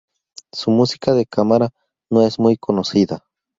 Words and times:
Su 0.51 0.71
música 0.71 1.13
de 1.13 1.27
cámara 1.27 1.69
no 2.09 2.23
es 2.25 2.39
muy 2.39 2.57
conocida. 2.57 3.23